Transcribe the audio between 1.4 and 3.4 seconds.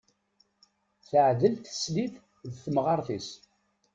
teslit d temɣart-is.